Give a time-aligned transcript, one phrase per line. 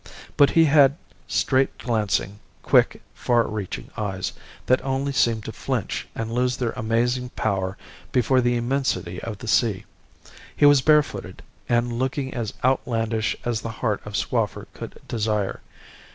[0.35, 0.97] But he had
[1.27, 4.33] straight glancing, quick, far reaching eyes,
[4.65, 7.77] that only seemed to flinch and lose their amazing power
[8.11, 9.85] before the immensity of the sea.
[10.55, 15.61] He was barefooted, and looking as outlandish as the heart of Swaffer could desire.